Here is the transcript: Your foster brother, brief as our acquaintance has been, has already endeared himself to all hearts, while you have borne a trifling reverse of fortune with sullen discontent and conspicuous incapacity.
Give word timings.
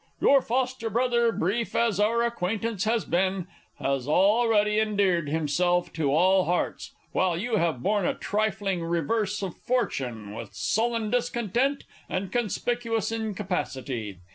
Your 0.19 0.41
foster 0.41 0.89
brother, 0.89 1.31
brief 1.31 1.75
as 1.75 1.99
our 1.99 2.23
acquaintance 2.23 2.85
has 2.85 3.05
been, 3.05 3.45
has 3.77 4.07
already 4.07 4.79
endeared 4.79 5.29
himself 5.29 5.93
to 5.93 6.11
all 6.11 6.45
hearts, 6.45 6.89
while 7.11 7.37
you 7.37 7.57
have 7.57 7.83
borne 7.83 8.07
a 8.07 8.15
trifling 8.15 8.83
reverse 8.83 9.43
of 9.43 9.55
fortune 9.55 10.33
with 10.33 10.55
sullen 10.55 11.11
discontent 11.11 11.83
and 12.09 12.31
conspicuous 12.31 13.11
incapacity. 13.11 14.17